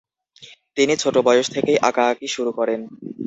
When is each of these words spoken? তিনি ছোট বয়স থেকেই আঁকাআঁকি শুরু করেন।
তিনি 0.77 0.93
ছোট 0.97 1.15
বয়স 1.27 1.47
থেকেই 1.55 1.77
আঁকাআঁকি 1.87 2.27
শুরু 2.27 2.51
করেন। 2.57 2.79